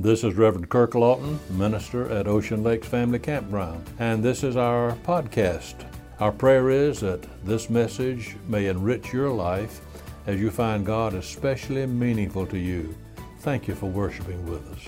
This 0.00 0.22
is 0.22 0.34
Reverend 0.34 0.68
Kirk 0.68 0.94
Lawton, 0.94 1.40
minister 1.50 2.08
at 2.08 2.28
Ocean 2.28 2.62
Lakes 2.62 2.86
Family 2.86 3.18
Campground, 3.18 3.84
and 3.98 4.22
this 4.22 4.44
is 4.44 4.56
our 4.56 4.92
podcast. 5.02 5.74
Our 6.20 6.30
prayer 6.30 6.70
is 6.70 7.00
that 7.00 7.26
this 7.44 7.68
message 7.68 8.36
may 8.46 8.68
enrich 8.68 9.12
your 9.12 9.28
life 9.28 9.80
as 10.28 10.38
you 10.38 10.52
find 10.52 10.86
God 10.86 11.14
especially 11.14 11.84
meaningful 11.84 12.46
to 12.46 12.56
you. 12.56 12.96
Thank 13.40 13.66
you 13.66 13.74
for 13.74 13.86
worshiping 13.86 14.48
with 14.48 14.64
us. 14.68 14.86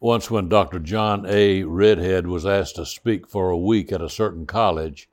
Once, 0.00 0.30
when 0.30 0.48
Dr. 0.48 0.78
John 0.78 1.26
A. 1.28 1.62
Redhead 1.62 2.26
was 2.26 2.46
asked 2.46 2.76
to 2.76 2.86
speak 2.86 3.28
for 3.28 3.50
a 3.50 3.58
week 3.58 3.92
at 3.92 4.00
a 4.00 4.08
certain 4.08 4.46
college, 4.46 5.10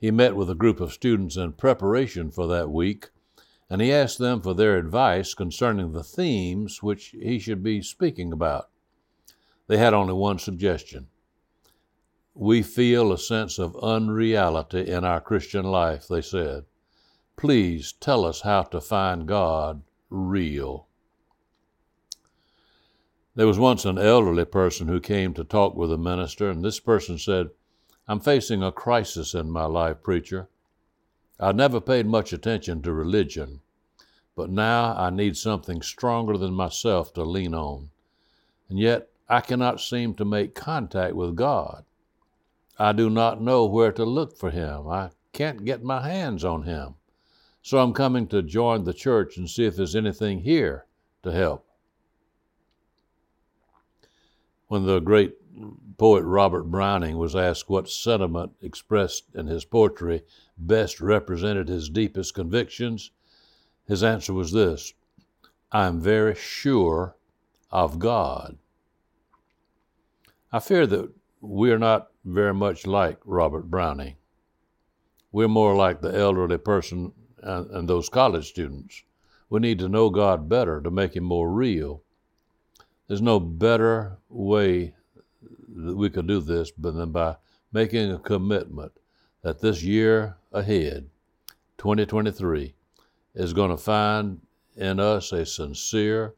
he 0.00 0.10
met 0.10 0.34
with 0.34 0.48
a 0.48 0.54
group 0.54 0.80
of 0.80 0.92
students 0.92 1.36
in 1.36 1.52
preparation 1.52 2.30
for 2.30 2.46
that 2.46 2.70
week, 2.70 3.10
and 3.68 3.82
he 3.82 3.92
asked 3.92 4.18
them 4.18 4.40
for 4.40 4.54
their 4.54 4.78
advice 4.78 5.34
concerning 5.34 5.92
the 5.92 6.02
themes 6.02 6.82
which 6.82 7.14
he 7.20 7.38
should 7.38 7.62
be 7.62 7.82
speaking 7.82 8.32
about. 8.32 8.70
They 9.66 9.76
had 9.76 9.94
only 9.94 10.14
one 10.14 10.38
suggestion. 10.38 11.08
We 12.34 12.62
feel 12.62 13.12
a 13.12 13.18
sense 13.18 13.58
of 13.58 13.76
unreality 13.82 14.88
in 14.88 15.04
our 15.04 15.20
Christian 15.20 15.66
life, 15.66 16.08
they 16.08 16.22
said. 16.22 16.64
Please 17.36 17.92
tell 17.92 18.24
us 18.24 18.40
how 18.40 18.62
to 18.62 18.80
find 18.80 19.28
God 19.28 19.82
real. 20.08 20.86
There 23.34 23.46
was 23.46 23.58
once 23.58 23.84
an 23.84 23.98
elderly 23.98 24.44
person 24.44 24.88
who 24.88 25.00
came 25.00 25.34
to 25.34 25.44
talk 25.44 25.76
with 25.76 25.92
a 25.92 25.98
minister, 25.98 26.50
and 26.50 26.64
this 26.64 26.80
person 26.80 27.18
said, 27.18 27.50
I'm 28.10 28.18
facing 28.18 28.60
a 28.60 28.72
crisis 28.72 29.34
in 29.34 29.52
my 29.52 29.66
life, 29.66 30.02
preacher. 30.02 30.48
I 31.38 31.52
never 31.52 31.80
paid 31.80 32.06
much 32.06 32.32
attention 32.32 32.82
to 32.82 32.92
religion, 32.92 33.60
but 34.34 34.50
now 34.50 34.96
I 34.96 35.10
need 35.10 35.36
something 35.36 35.80
stronger 35.80 36.36
than 36.36 36.52
myself 36.52 37.14
to 37.14 37.22
lean 37.22 37.54
on. 37.54 37.90
And 38.68 38.80
yet 38.80 39.10
I 39.28 39.40
cannot 39.40 39.80
seem 39.80 40.14
to 40.14 40.24
make 40.24 40.56
contact 40.56 41.14
with 41.14 41.36
God. 41.36 41.84
I 42.80 42.90
do 42.90 43.10
not 43.10 43.40
know 43.40 43.64
where 43.64 43.92
to 43.92 44.04
look 44.04 44.36
for 44.36 44.50
Him. 44.50 44.88
I 44.88 45.10
can't 45.32 45.64
get 45.64 45.84
my 45.84 46.08
hands 46.08 46.44
on 46.44 46.64
Him. 46.64 46.96
So 47.62 47.78
I'm 47.78 47.92
coming 47.92 48.26
to 48.30 48.42
join 48.42 48.82
the 48.82 48.92
church 48.92 49.36
and 49.36 49.48
see 49.48 49.66
if 49.66 49.76
there's 49.76 49.94
anything 49.94 50.40
here 50.40 50.84
to 51.22 51.30
help. 51.30 51.64
When 54.70 54.86
the 54.86 55.00
great 55.00 55.34
poet 55.98 56.22
Robert 56.22 56.62
Browning 56.62 57.18
was 57.18 57.34
asked 57.34 57.68
what 57.68 57.90
sentiment 57.90 58.52
expressed 58.62 59.24
in 59.34 59.48
his 59.48 59.64
poetry 59.64 60.22
best 60.56 61.00
represented 61.00 61.66
his 61.66 61.90
deepest 61.90 62.34
convictions, 62.34 63.10
his 63.88 64.04
answer 64.04 64.32
was 64.32 64.52
this 64.52 64.94
I 65.72 65.88
am 65.88 66.00
very 66.00 66.36
sure 66.36 67.16
of 67.72 67.98
God. 67.98 68.58
I 70.52 70.60
fear 70.60 70.86
that 70.86 71.14
we 71.40 71.72
are 71.72 71.78
not 71.80 72.12
very 72.24 72.54
much 72.54 72.86
like 72.86 73.18
Robert 73.24 73.68
Browning. 73.68 74.18
We're 75.32 75.48
more 75.48 75.74
like 75.74 76.00
the 76.00 76.16
elderly 76.16 76.58
person 76.58 77.10
and, 77.42 77.68
and 77.72 77.88
those 77.88 78.08
college 78.08 78.48
students. 78.48 79.02
We 79.48 79.58
need 79.58 79.80
to 79.80 79.88
know 79.88 80.10
God 80.10 80.48
better 80.48 80.80
to 80.80 80.92
make 80.92 81.16
Him 81.16 81.24
more 81.24 81.50
real 81.50 82.04
there's 83.10 83.20
no 83.20 83.40
better 83.40 84.18
way 84.28 84.94
that 85.74 85.96
we 85.96 86.08
could 86.08 86.28
do 86.28 86.38
this 86.38 86.70
than 86.78 87.10
by 87.10 87.34
making 87.72 88.12
a 88.12 88.18
commitment 88.20 88.92
that 89.42 89.60
this 89.60 89.82
year 89.82 90.36
ahead, 90.52 91.10
2023, 91.78 92.72
is 93.34 93.52
going 93.52 93.70
to 93.70 93.76
find 93.76 94.40
in 94.76 95.00
us 95.00 95.32
a 95.32 95.44
sincere, 95.44 96.36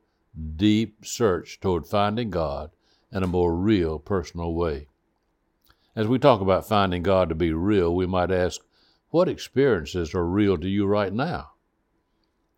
deep 0.56 1.04
search 1.04 1.60
toward 1.60 1.86
finding 1.86 2.30
God 2.30 2.70
in 3.12 3.22
a 3.22 3.26
more 3.26 3.54
real, 3.54 3.98
personal 3.98 4.54
way. 4.54 4.88
As 5.94 6.08
we 6.08 6.18
talk 6.18 6.40
about 6.40 6.66
finding 6.66 7.02
God 7.02 7.28
to 7.28 7.34
be 7.34 7.52
real, 7.52 7.94
we 7.94 8.06
might 8.06 8.30
ask, 8.30 8.62
what 9.10 9.28
experiences 9.28 10.14
are 10.14 10.24
real 10.24 10.56
to 10.56 10.68
you 10.70 10.86
right 10.86 11.12
now? 11.12 11.50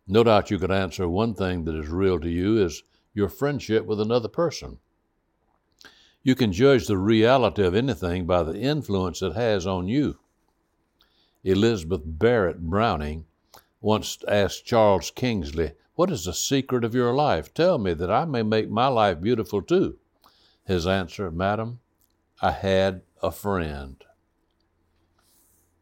No 0.07 0.23
doubt 0.23 0.51
you 0.51 0.57
could 0.57 0.71
answer 0.71 1.05
one 1.09 1.33
thing 1.33 1.65
that 1.65 1.75
is 1.75 1.89
real 1.89 2.17
to 2.21 2.29
you 2.29 2.63
is 2.63 2.81
your 3.15 3.29
friendship 3.29 3.85
with 3.85 3.99
another 3.99 4.27
person. 4.27 4.77
You 6.21 6.35
can 6.35 6.51
judge 6.51 6.85
the 6.85 6.97
reality 6.97 7.63
of 7.63 7.73
anything 7.73 8.25
by 8.25 8.43
the 8.43 8.59
influence 8.59 9.21
it 9.21 9.33
has 9.33 9.65
on 9.65 9.87
you. 9.87 10.19
Elizabeth 11.43 12.01
Barrett 12.03 12.59
Browning 12.59 13.25
once 13.79 14.17
asked 14.27 14.65
Charles 14.65 15.11
Kingsley, 15.11 15.73
What 15.93 16.11
is 16.11 16.25
the 16.25 16.33
secret 16.33 16.83
of 16.83 16.95
your 16.95 17.13
life? 17.13 17.53
Tell 17.53 17.77
me 17.77 17.93
that 17.93 18.11
I 18.11 18.25
may 18.25 18.43
make 18.43 18.69
my 18.69 18.87
life 18.87 19.21
beautiful 19.21 19.61
too. 19.61 19.97
His 20.65 20.87
answer, 20.87 21.29
Madam, 21.29 21.79
I 22.41 22.51
had 22.51 23.03
a 23.21 23.31
friend. 23.31 24.03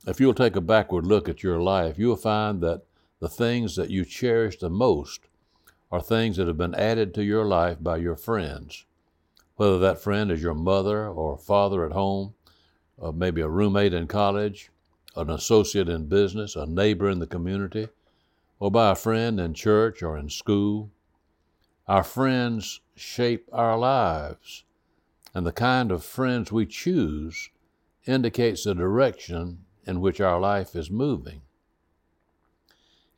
If 0.05 0.19
you'll 0.19 0.33
take 0.33 0.57
a 0.57 0.61
backward 0.61 1.07
look 1.07 1.29
at 1.29 1.41
your 1.41 1.61
life, 1.61 1.97
you'll 1.97 2.17
find 2.17 2.61
that 2.61 2.83
the 3.19 3.29
things 3.29 3.77
that 3.77 3.89
you 3.89 4.03
cherish 4.03 4.57
the 4.57 4.69
most 4.69 5.21
are 5.93 6.01
things 6.01 6.37
that 6.37 6.47
have 6.47 6.57
been 6.57 6.73
added 6.73 7.13
to 7.13 7.23
your 7.23 7.45
life 7.45 7.77
by 7.79 7.97
your 7.97 8.15
friends. 8.15 8.87
Whether 9.57 9.77
that 9.77 10.01
friend 10.01 10.31
is 10.31 10.41
your 10.41 10.55
mother 10.55 11.07
or 11.07 11.37
father 11.37 11.85
at 11.85 11.91
home, 11.91 12.33
or 12.97 13.09
uh, 13.09 13.11
maybe 13.11 13.41
a 13.41 13.47
roommate 13.47 13.93
in 13.93 14.07
college, 14.07 14.71
an 15.15 15.29
associate 15.29 15.87
in 15.87 16.07
business, 16.07 16.55
a 16.55 16.65
neighbor 16.65 17.11
in 17.11 17.19
the 17.19 17.27
community, 17.27 17.89
or 18.57 18.71
by 18.71 18.89
a 18.89 18.95
friend 18.95 19.39
in 19.39 19.53
church 19.53 20.01
or 20.01 20.17
in 20.17 20.31
school. 20.31 20.89
Our 21.87 22.03
friends 22.03 22.81
shape 22.95 23.47
our 23.53 23.77
lives, 23.77 24.63
and 25.35 25.45
the 25.45 25.51
kind 25.51 25.91
of 25.91 26.03
friends 26.03 26.51
we 26.51 26.65
choose 26.65 27.51
indicates 28.07 28.63
the 28.63 28.73
direction 28.73 29.65
in 29.85 30.01
which 30.01 30.19
our 30.19 30.39
life 30.39 30.75
is 30.75 30.89
moving. 30.89 31.43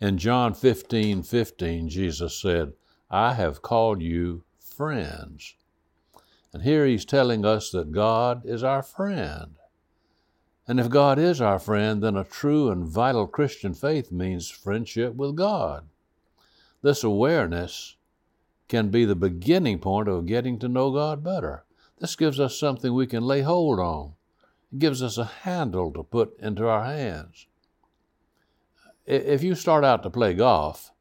In 0.01 0.17
John 0.17 0.53
15 0.53 1.23
15, 1.23 1.88
Jesus 1.88 2.38
said, 2.38 2.73
I 3.09 3.33
have 3.35 3.61
called 3.61 4.01
you 4.01 4.44
friends. 4.59 5.56
And 6.51 6.63
here 6.63 6.85
he's 6.85 7.06
telling 7.06 7.45
us 7.45 7.72
that 7.72 7.94
God 7.94 8.45
is 8.45 8.61
our 8.61 8.83
friend. 8.83 9.56
And 10.67 10.81
if 10.81 10.89
God 10.89 11.17
is 11.17 11.39
our 11.39 11.59
friend, 11.59 12.03
then 12.03 12.17
a 12.17 12.25
true 12.25 12.69
and 12.69 12.85
vital 12.85 13.25
Christian 13.25 13.73
faith 13.73 14.11
means 14.11 14.50
friendship 14.50 15.16
with 15.16 15.38
God. 15.38 15.88
This 16.81 17.03
awareness 17.03 17.95
can 18.67 18.89
be 18.89 19.06
the 19.06 19.16
beginning 19.16 19.79
point 19.79 20.09
of 20.09 20.25
getting 20.25 20.59
to 20.59 20.67
know 20.67 20.91
God 20.91 21.23
better. 21.23 21.63
This 22.00 22.17
gives 22.17 22.39
us 22.39 22.59
something 22.59 22.94
we 22.94 23.07
can 23.07 23.23
lay 23.23 23.44
hold 23.44 23.79
on. 23.79 24.16
It 24.73 24.79
gives 24.79 25.01
us 25.01 25.17
a 25.17 25.25
handle 25.25 25.94
to 25.94 26.03
put 26.03 26.38
into 26.39 26.67
our 26.67 26.83
hands 26.83 27.47
if 29.05 29.43
you 29.43 29.55
start 29.55 29.83
out 29.83 30.03
to 30.03 30.09
play 30.09 30.33
golf, 30.33 30.91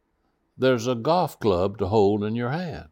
there's 0.56 0.86
a 0.86 0.94
golf 0.94 1.38
club 1.40 1.78
to 1.78 1.86
hold 1.86 2.22
in 2.22 2.34
your 2.34 2.50
hand. 2.50 2.88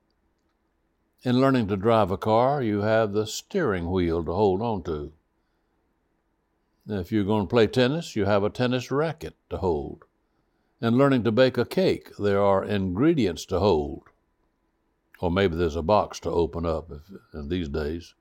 In 1.23 1.41
learning 1.41 1.69
to 1.69 1.77
drive 1.77 2.11
a 2.11 2.17
car, 2.17 2.63
you 2.63 2.81
have 2.81 3.13
the 3.13 3.27
steering 3.27 3.91
wheel 3.91 4.25
to 4.25 4.33
hold 4.33 4.61
on 4.61 4.83
to. 4.85 5.13
If 6.89 7.13
you're 7.13 7.25
going 7.25 7.47
to 7.47 7.51
play 7.51 7.69
tennis, 7.69 8.17
you 8.17 8.25
have 8.25 8.43
a 8.43 8.51
tennis 8.51 8.91
racket 8.91 9.37
to 9.51 9.59
hold. 9.59 10.05
In 10.81 10.99
learning 10.99 11.23
to 11.25 11.31
bake 11.31 11.57
a 11.57 11.65
cake, 11.65 12.11
there 12.19 12.43
are 12.43 12.65
ingredients 12.65 13.47
to 13.47 13.61
hold. 13.61 14.09
Or 15.21 15.31
maybe 15.31 15.55
there's 15.55 15.77
a 15.77 15.83
box 15.83 16.19
to 16.21 16.31
open 16.31 16.67
up 16.67 16.91
if, 16.91 17.03
in 17.33 17.49
these 17.49 17.69
days. 17.69 18.15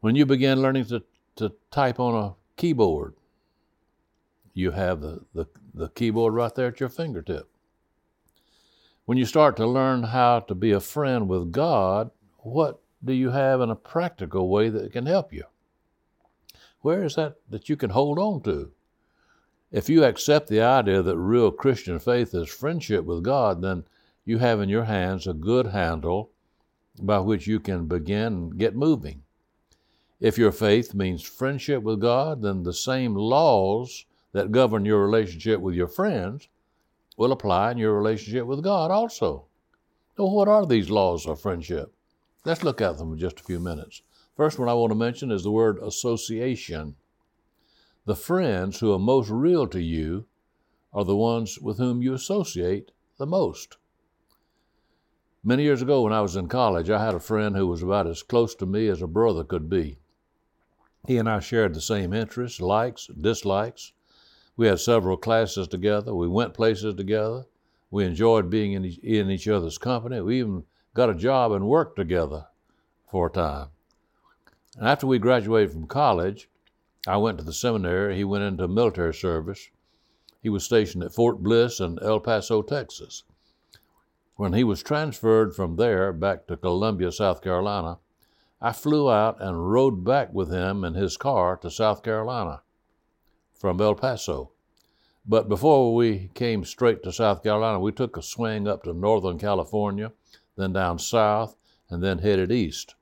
When 0.00 0.14
you 0.14 0.24
begin 0.26 0.62
learning 0.62 0.84
to, 0.86 1.02
to 1.36 1.54
type 1.72 1.98
on 1.98 2.14
a 2.14 2.34
keyboard, 2.56 3.14
you 4.56 4.70
have 4.70 5.02
the, 5.02 5.20
the, 5.34 5.46
the 5.74 5.88
keyboard 5.90 6.32
right 6.32 6.54
there 6.54 6.68
at 6.68 6.80
your 6.80 6.88
fingertip. 6.88 7.48
When 9.04 9.18
you 9.18 9.26
start 9.26 9.56
to 9.58 9.66
learn 9.66 10.02
how 10.02 10.40
to 10.40 10.54
be 10.54 10.72
a 10.72 10.80
friend 10.80 11.28
with 11.28 11.52
God, 11.52 12.10
what 12.38 12.80
do 13.04 13.12
you 13.12 13.30
have 13.30 13.60
in 13.60 13.70
a 13.70 13.76
practical 13.76 14.48
way 14.48 14.70
that 14.70 14.92
can 14.92 15.04
help 15.04 15.32
you? 15.32 15.44
Where 16.80 17.04
is 17.04 17.16
that 17.16 17.36
that 17.50 17.68
you 17.68 17.76
can 17.76 17.90
hold 17.90 18.18
on 18.18 18.40
to? 18.44 18.72
If 19.70 19.90
you 19.90 20.04
accept 20.04 20.48
the 20.48 20.62
idea 20.62 21.02
that 21.02 21.18
real 21.18 21.50
Christian 21.50 21.98
faith 21.98 22.34
is 22.34 22.48
friendship 22.48 23.04
with 23.04 23.24
God, 23.24 23.60
then 23.60 23.84
you 24.24 24.38
have 24.38 24.60
in 24.60 24.70
your 24.70 24.84
hands 24.84 25.26
a 25.26 25.34
good 25.34 25.66
handle 25.66 26.30
by 27.02 27.18
which 27.18 27.46
you 27.46 27.60
can 27.60 27.86
begin 27.86 28.26
and 28.32 28.58
get 28.58 28.74
moving. 28.74 29.22
If 30.18 30.38
your 30.38 30.52
faith 30.52 30.94
means 30.94 31.22
friendship 31.22 31.82
with 31.82 32.00
God, 32.00 32.40
then 32.40 32.62
the 32.62 32.72
same 32.72 33.14
laws 33.14 34.06
that 34.36 34.52
govern 34.52 34.84
your 34.84 35.02
relationship 35.02 35.62
with 35.62 35.74
your 35.74 35.88
friends 35.88 36.48
will 37.16 37.32
apply 37.32 37.70
in 37.70 37.78
your 37.78 37.94
relationship 37.94 38.44
with 38.44 38.62
God 38.62 38.90
also. 38.90 39.46
So, 40.14 40.26
what 40.26 40.46
are 40.46 40.66
these 40.66 40.90
laws 40.90 41.26
of 41.26 41.40
friendship? 41.40 41.94
Let's 42.44 42.62
look 42.62 42.82
at 42.82 42.98
them 42.98 43.14
in 43.14 43.18
just 43.18 43.40
a 43.40 43.44
few 43.44 43.58
minutes. 43.58 44.02
First 44.36 44.58
one 44.58 44.68
I 44.68 44.74
want 44.74 44.90
to 44.90 44.94
mention 44.94 45.30
is 45.30 45.42
the 45.42 45.50
word 45.50 45.78
association. 45.82 46.96
The 48.04 48.14
friends 48.14 48.80
who 48.80 48.92
are 48.92 48.98
most 48.98 49.30
real 49.30 49.66
to 49.68 49.80
you 49.80 50.26
are 50.92 51.06
the 51.06 51.16
ones 51.16 51.58
with 51.58 51.78
whom 51.78 52.02
you 52.02 52.12
associate 52.12 52.92
the 53.16 53.24
most. 53.24 53.78
Many 55.42 55.62
years 55.62 55.80
ago, 55.80 56.02
when 56.02 56.12
I 56.12 56.20
was 56.20 56.36
in 56.36 56.48
college, 56.48 56.90
I 56.90 57.02
had 57.02 57.14
a 57.14 57.20
friend 57.20 57.56
who 57.56 57.66
was 57.66 57.82
about 57.82 58.06
as 58.06 58.22
close 58.22 58.54
to 58.56 58.66
me 58.66 58.88
as 58.88 59.00
a 59.00 59.06
brother 59.06 59.44
could 59.44 59.70
be. 59.70 59.96
He 61.06 61.16
and 61.16 61.26
I 61.26 61.40
shared 61.40 61.72
the 61.72 61.80
same 61.80 62.12
interests, 62.12 62.60
likes, 62.60 63.06
dislikes. 63.06 63.94
We 64.56 64.68
had 64.68 64.80
several 64.80 65.18
classes 65.18 65.68
together. 65.68 66.14
We 66.14 66.28
went 66.28 66.54
places 66.54 66.94
together. 66.94 67.44
We 67.90 68.04
enjoyed 68.04 68.48
being 68.48 68.72
in 68.72 68.84
each, 68.86 68.98
in 68.98 69.30
each 69.30 69.48
other's 69.48 69.78
company. 69.78 70.20
We 70.20 70.38
even 70.38 70.64
got 70.94 71.10
a 71.10 71.14
job 71.14 71.52
and 71.52 71.68
worked 71.68 71.96
together 71.96 72.46
for 73.10 73.26
a 73.26 73.30
time. 73.30 73.68
And 74.78 74.88
after 74.88 75.06
we 75.06 75.18
graduated 75.18 75.72
from 75.72 75.86
college, 75.86 76.48
I 77.06 77.18
went 77.18 77.38
to 77.38 77.44
the 77.44 77.52
seminary. 77.52 78.16
He 78.16 78.24
went 78.24 78.44
into 78.44 78.66
military 78.66 79.14
service. 79.14 79.68
He 80.42 80.48
was 80.48 80.64
stationed 80.64 81.04
at 81.04 81.14
Fort 81.14 81.42
Bliss 81.42 81.80
in 81.80 81.98
El 82.02 82.20
Paso, 82.20 82.62
Texas. 82.62 83.24
When 84.36 84.54
he 84.54 84.64
was 84.64 84.82
transferred 84.82 85.54
from 85.54 85.76
there 85.76 86.12
back 86.12 86.46
to 86.46 86.56
Columbia, 86.56 87.12
South 87.12 87.42
Carolina, 87.42 87.98
I 88.60 88.72
flew 88.72 89.10
out 89.10 89.40
and 89.40 89.70
rode 89.70 90.02
back 90.02 90.32
with 90.32 90.50
him 90.50 90.84
in 90.84 90.94
his 90.94 91.16
car 91.16 91.56
to 91.58 91.70
South 91.70 92.02
Carolina 92.02 92.62
from 93.58 93.80
El 93.80 93.94
Paso. 93.94 94.50
But 95.26 95.48
before 95.48 95.94
we 95.94 96.30
came 96.34 96.64
straight 96.64 97.02
to 97.02 97.12
South 97.12 97.42
Carolina, 97.42 97.80
we 97.80 97.90
took 97.90 98.16
a 98.16 98.22
swing 98.22 98.68
up 98.68 98.84
to 98.84 98.92
Northern 98.92 99.38
California, 99.38 100.12
then 100.56 100.72
down 100.72 100.98
south, 100.98 101.56
and 101.90 102.02
then 102.02 102.18
headed 102.18 102.52
east. 102.52 102.94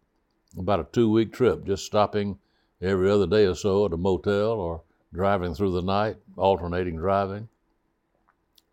About 0.57 0.81
a 0.81 0.87
two 0.91 1.11
week 1.11 1.33
trip, 1.33 1.65
just 1.67 1.85
stopping 1.85 2.39
every 2.81 3.11
other 3.11 3.27
day 3.27 3.47
or 3.47 3.55
so 3.55 3.85
at 3.87 3.93
a 3.93 3.97
motel 3.97 4.53
or 4.53 4.83
driving 5.13 5.55
through 5.55 5.73
the 5.73 5.83
night, 5.83 6.17
alternating 6.37 6.97
driving. 6.97 7.49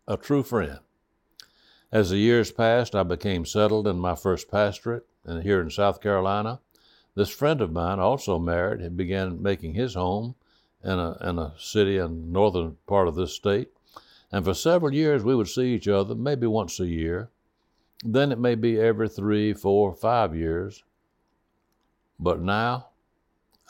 A 0.08 0.16
true 0.16 0.42
friend. 0.42 0.78
As 1.92 2.10
the 2.10 2.16
years 2.16 2.50
passed, 2.50 2.94
I 2.94 3.02
became 3.02 3.44
settled 3.44 3.86
in 3.86 3.98
my 3.98 4.14
first 4.14 4.50
pastorate 4.50 5.06
and 5.24 5.42
here 5.42 5.60
in 5.60 5.70
South 5.70 6.00
Carolina. 6.00 6.60
This 7.14 7.28
friend 7.28 7.60
of 7.60 7.70
mine 7.70 8.00
also 8.00 8.38
married 8.38 8.80
and 8.80 8.96
began 8.96 9.42
making 9.42 9.74
his 9.74 9.94
home 9.94 10.34
in 10.84 10.98
a, 10.98 11.16
in 11.28 11.38
a 11.38 11.54
city 11.58 11.98
in 11.98 12.32
northern 12.32 12.76
part 12.86 13.08
of 13.08 13.14
this 13.14 13.34
state. 13.34 13.70
And 14.30 14.44
for 14.44 14.54
several 14.54 14.92
years, 14.92 15.22
we 15.22 15.34
would 15.34 15.48
see 15.48 15.74
each 15.74 15.88
other 15.88 16.14
maybe 16.14 16.46
once 16.46 16.80
a 16.80 16.86
year. 16.86 17.30
Then 18.04 18.32
it 18.32 18.38
may 18.38 18.54
be 18.54 18.80
every 18.80 19.08
three, 19.08 19.52
four, 19.52 19.94
five 19.94 20.34
years. 20.34 20.82
But 22.18 22.40
now, 22.40 22.88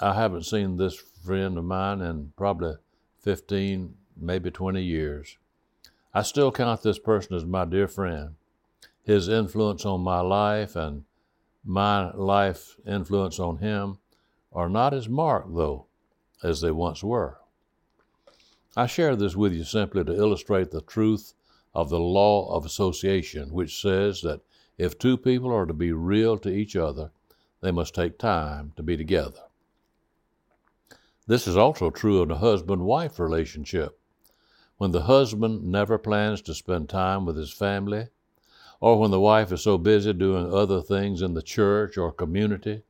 I 0.00 0.14
haven't 0.14 0.44
seen 0.44 0.76
this 0.76 0.96
friend 0.96 1.58
of 1.58 1.64
mine 1.64 2.00
in 2.00 2.32
probably 2.36 2.74
15, 3.20 3.94
maybe 4.16 4.50
20 4.50 4.82
years. 4.82 5.36
I 6.14 6.22
still 6.22 6.52
count 6.52 6.82
this 6.82 6.98
person 6.98 7.36
as 7.36 7.44
my 7.44 7.64
dear 7.64 7.88
friend. 7.88 8.34
His 9.02 9.28
influence 9.28 9.84
on 9.84 10.00
my 10.00 10.20
life 10.20 10.76
and 10.76 11.04
my 11.64 12.12
life 12.12 12.76
influence 12.86 13.38
on 13.38 13.58
him 13.58 13.98
are 14.52 14.68
not 14.68 14.92
as 14.94 15.08
marked, 15.08 15.54
though, 15.54 15.86
as 16.42 16.60
they 16.60 16.70
once 16.70 17.02
were. 17.02 17.38
I 18.76 18.86
share 18.86 19.16
this 19.16 19.36
with 19.36 19.52
you 19.52 19.64
simply 19.64 20.04
to 20.04 20.14
illustrate 20.14 20.70
the 20.70 20.80
truth 20.80 21.34
of 21.74 21.90
the 21.90 22.00
law 22.00 22.54
of 22.54 22.64
association, 22.64 23.52
which 23.52 23.80
says 23.80 24.22
that 24.22 24.40
if 24.78 24.98
two 24.98 25.16
people 25.16 25.52
are 25.52 25.66
to 25.66 25.74
be 25.74 25.92
real 25.92 26.38
to 26.38 26.48
each 26.48 26.74
other, 26.76 27.10
they 27.60 27.70
must 27.70 27.94
take 27.94 28.18
time 28.18 28.72
to 28.76 28.82
be 28.82 28.96
together. 28.96 29.40
This 31.26 31.46
is 31.46 31.56
also 31.56 31.90
true 31.90 32.22
in 32.22 32.30
a 32.30 32.36
husband 32.36 32.82
wife 32.82 33.18
relationship. 33.20 33.98
When 34.78 34.90
the 34.90 35.02
husband 35.02 35.62
never 35.64 35.98
plans 35.98 36.42
to 36.42 36.54
spend 36.54 36.88
time 36.88 37.24
with 37.24 37.36
his 37.36 37.52
family, 37.52 38.08
or 38.80 38.98
when 38.98 39.12
the 39.12 39.20
wife 39.20 39.52
is 39.52 39.62
so 39.62 39.78
busy 39.78 40.12
doing 40.12 40.52
other 40.52 40.80
things 40.80 41.22
in 41.22 41.34
the 41.34 41.42
church 41.42 41.96
or 41.96 42.10
community, 42.10 42.82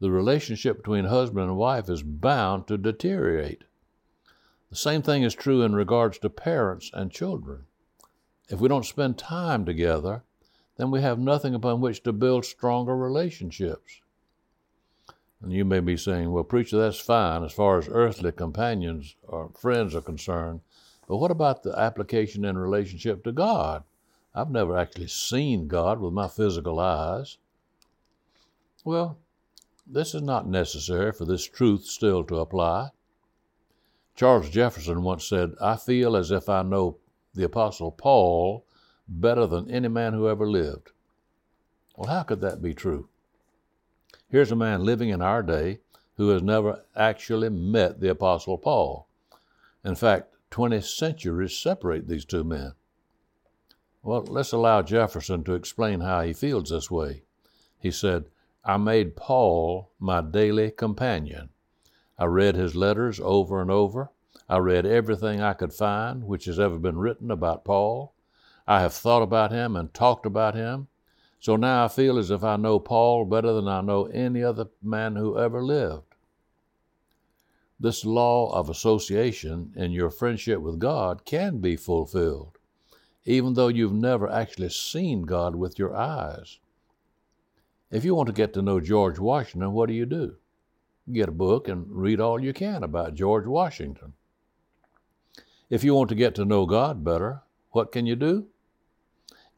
the 0.00 0.10
relationship 0.10 0.78
between 0.78 1.04
husband 1.04 1.48
and 1.48 1.56
wife 1.56 1.88
is 1.88 2.02
bound 2.02 2.66
to 2.66 2.76
deteriorate. 2.76 3.64
The 4.70 4.76
same 4.76 5.02
thing 5.02 5.22
is 5.22 5.34
true 5.34 5.62
in 5.62 5.74
regards 5.74 6.18
to 6.18 6.30
parents 6.30 6.90
and 6.92 7.10
children. 7.10 7.64
If 8.48 8.60
we 8.60 8.68
don't 8.68 8.84
spend 8.84 9.18
time 9.18 9.64
together, 9.64 10.22
then 10.76 10.90
we 10.90 11.00
have 11.00 11.18
nothing 11.18 11.54
upon 11.54 11.80
which 11.80 12.02
to 12.02 12.12
build 12.12 12.44
stronger 12.44 12.96
relationships. 12.96 14.00
And 15.40 15.52
you 15.52 15.64
may 15.64 15.80
be 15.80 15.96
saying, 15.96 16.32
well, 16.32 16.44
preacher, 16.44 16.78
that's 16.78 16.98
fine 16.98 17.44
as 17.44 17.52
far 17.52 17.78
as 17.78 17.88
earthly 17.88 18.32
companions 18.32 19.14
or 19.28 19.50
friends 19.56 19.94
are 19.94 20.00
concerned. 20.00 20.60
But 21.06 21.18
what 21.18 21.30
about 21.30 21.62
the 21.62 21.78
application 21.78 22.44
in 22.44 22.56
relationship 22.58 23.22
to 23.24 23.32
God? 23.32 23.84
I've 24.34 24.50
never 24.50 24.76
actually 24.76 25.08
seen 25.08 25.68
God 25.68 26.00
with 26.00 26.12
my 26.12 26.28
physical 26.28 26.80
eyes. 26.80 27.36
Well, 28.84 29.18
this 29.86 30.14
is 30.14 30.22
not 30.22 30.46
necessary 30.46 31.12
for 31.12 31.24
this 31.24 31.44
truth 31.44 31.84
still 31.84 32.24
to 32.24 32.38
apply. 32.38 32.90
Charles 34.14 34.48
Jefferson 34.48 35.02
once 35.02 35.26
said, 35.26 35.54
I 35.60 35.76
feel 35.76 36.16
as 36.16 36.30
if 36.30 36.48
I 36.48 36.62
know 36.62 36.98
the 37.34 37.44
Apostle 37.44 37.90
Paul 37.90 38.64
better 39.08 39.46
than 39.46 39.70
any 39.70 39.88
man 39.88 40.12
who 40.12 40.28
ever 40.28 40.48
lived. 40.48 40.92
Well, 41.96 42.08
how 42.08 42.22
could 42.22 42.40
that 42.40 42.62
be 42.62 42.74
true? 42.74 43.08
Here's 44.28 44.52
a 44.52 44.56
man 44.56 44.84
living 44.84 45.10
in 45.10 45.20
our 45.20 45.42
day 45.42 45.80
who 46.16 46.28
has 46.30 46.42
never 46.42 46.84
actually 46.96 47.50
met 47.50 48.00
the 48.00 48.08
Apostle 48.08 48.56
Paul. 48.56 49.08
In 49.84 49.94
fact, 49.94 50.32
20 50.50 50.80
centuries 50.80 51.56
separate 51.56 52.06
these 52.06 52.24
two 52.24 52.44
men. 52.44 52.72
Well, 54.02 54.24
let's 54.28 54.52
allow 54.52 54.82
Jefferson 54.82 55.44
to 55.44 55.54
explain 55.54 56.00
how 56.00 56.22
he 56.22 56.32
feels 56.32 56.70
this 56.70 56.90
way. 56.90 57.22
He 57.78 57.90
said, 57.90 58.26
I 58.66 58.78
made 58.78 59.14
Paul 59.14 59.90
my 59.98 60.22
daily 60.22 60.70
companion. 60.70 61.50
I 62.18 62.24
read 62.24 62.54
his 62.54 62.74
letters 62.74 63.20
over 63.20 63.60
and 63.60 63.70
over. 63.70 64.10
I 64.48 64.56
read 64.56 64.86
everything 64.86 65.42
I 65.42 65.52
could 65.52 65.74
find 65.74 66.24
which 66.24 66.46
has 66.46 66.58
ever 66.58 66.78
been 66.78 66.96
written 66.96 67.30
about 67.30 67.64
Paul. 67.64 68.14
I 68.66 68.80
have 68.80 68.94
thought 68.94 69.22
about 69.22 69.52
him 69.52 69.76
and 69.76 69.92
talked 69.92 70.24
about 70.24 70.54
him. 70.54 70.88
So 71.40 71.56
now 71.56 71.84
I 71.84 71.88
feel 71.88 72.16
as 72.18 72.30
if 72.30 72.42
I 72.42 72.56
know 72.56 72.78
Paul 72.78 73.26
better 73.26 73.52
than 73.52 73.68
I 73.68 73.82
know 73.82 74.06
any 74.06 74.42
other 74.42 74.68
man 74.82 75.16
who 75.16 75.38
ever 75.38 75.62
lived. 75.62 76.14
This 77.78 78.06
law 78.06 78.50
of 78.54 78.70
association 78.70 79.74
in 79.76 79.92
your 79.92 80.08
friendship 80.08 80.60
with 80.60 80.78
God 80.78 81.26
can 81.26 81.58
be 81.58 81.76
fulfilled, 81.76 82.56
even 83.26 83.52
though 83.52 83.68
you've 83.68 83.92
never 83.92 84.30
actually 84.30 84.70
seen 84.70 85.22
God 85.22 85.54
with 85.54 85.78
your 85.78 85.94
eyes. 85.94 86.60
If 87.90 88.04
you 88.04 88.14
want 88.14 88.26
to 88.28 88.32
get 88.32 88.52
to 88.54 88.62
know 88.62 88.80
George 88.80 89.18
Washington, 89.18 89.72
what 89.72 89.88
do 89.88 89.94
you 89.94 90.06
do? 90.06 90.36
Get 91.12 91.28
a 91.28 91.32
book 91.32 91.68
and 91.68 91.86
read 91.88 92.20
all 92.20 92.40
you 92.42 92.52
can 92.52 92.82
about 92.82 93.14
George 93.14 93.46
Washington. 93.46 94.14
If 95.70 95.84
you 95.84 95.94
want 95.94 96.08
to 96.08 96.14
get 96.14 96.34
to 96.36 96.44
know 96.44 96.66
God 96.66 97.04
better, 97.04 97.42
what 97.70 97.92
can 97.92 98.06
you 98.06 98.16
do? 98.16 98.46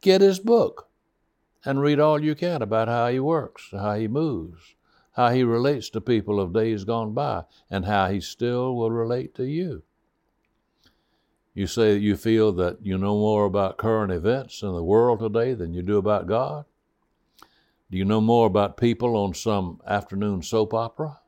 Get 0.01 0.21
his 0.21 0.39
book 0.39 0.89
and 1.65 1.81
read 1.81 1.99
all 1.99 2.23
you 2.23 2.35
can 2.35 2.61
about 2.61 2.87
how 2.87 3.07
he 3.07 3.19
works, 3.19 3.69
how 3.71 3.95
he 3.95 4.07
moves, 4.07 4.75
how 5.13 5.29
he 5.29 5.43
relates 5.43 5.89
to 5.89 6.01
people 6.01 6.39
of 6.39 6.53
days 6.53 6.83
gone 6.83 7.13
by, 7.13 7.43
and 7.69 7.85
how 7.85 8.09
he 8.09 8.21
still 8.21 8.75
will 8.75 8.91
relate 8.91 9.33
to 9.35 9.45
you. 9.45 9.83
You 11.53 11.65
say 11.65 11.97
you 11.97 12.15
feel 12.15 12.51
that 12.53 12.85
you 12.85 12.99
know 12.99 13.15
more 13.15 13.45
about 13.45 13.77
current 13.77 14.11
events 14.11 14.61
in 14.61 14.73
the 14.73 14.83
world 14.83 15.19
today 15.19 15.55
than 15.55 15.73
you 15.73 15.81
do 15.81 15.97
about 15.97 16.27
God? 16.27 16.65
Do 17.89 17.97
you 17.97 18.03
know 18.03 18.19
more 18.19 18.47
about 18.47 18.75
people 18.75 19.15
on 19.15 19.33
some 19.33 19.79
afternoon 19.87 20.41
soap 20.41 20.73
opera? 20.73 21.19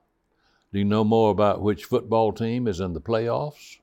Do 0.74 0.80
you 0.80 0.86
know 0.86 1.06
more 1.06 1.32
about 1.32 1.62
which 1.62 1.86
football 1.86 2.34
team 2.34 2.68
is 2.68 2.82
in 2.82 2.94
the 2.94 3.02
playoffs? 3.02 3.78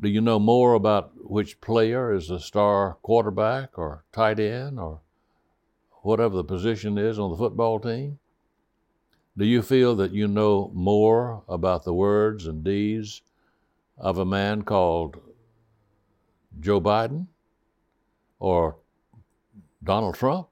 Do 0.00 0.08
you 0.08 0.20
know 0.20 0.38
more 0.38 0.74
about 0.74 1.12
which 1.16 1.60
player 1.60 2.12
is 2.12 2.28
the 2.28 2.38
star 2.38 2.98
quarterback 3.02 3.78
or 3.78 4.04
tight 4.12 4.38
end 4.38 4.78
or 4.78 5.00
whatever 6.02 6.36
the 6.36 6.44
position 6.44 6.98
is 6.98 7.18
on 7.18 7.30
the 7.30 7.36
football 7.36 7.80
team? 7.80 8.18
Do 9.36 9.44
you 9.44 9.62
feel 9.62 9.96
that 9.96 10.12
you 10.12 10.28
know 10.28 10.70
more 10.74 11.42
about 11.48 11.84
the 11.84 11.94
words 11.94 12.46
and 12.46 12.62
deeds 12.62 13.22
of 13.96 14.18
a 14.18 14.24
man 14.24 14.62
called 14.62 15.20
Joe 16.60 16.80
Biden 16.80 17.26
or 18.38 18.76
Donald 19.82 20.14
Trump? 20.14 20.48